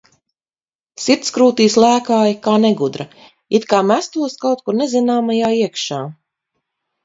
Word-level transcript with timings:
Sirds 1.03 1.29
krūtīs 1.35 1.75
lēkāja 1.83 2.33
kā 2.49 2.55
negudra, 2.65 3.07
it 3.61 3.69
kā 3.75 3.85
mestos 3.93 4.37
kaut 4.47 4.67
kur 4.69 4.81
nezināmajā 4.83 5.55
iekšā. 5.63 6.05